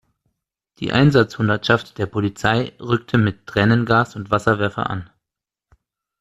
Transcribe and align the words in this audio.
Die 0.79 0.93
Einsatzhundertschaft 0.93 1.99
der 1.99 2.07
Polizei 2.07 2.73
rückte 2.79 3.19
mit 3.19 3.45
Tränengas 3.45 4.15
und 4.15 4.31
Wasserwerfer 4.31 4.89
an. 4.89 5.11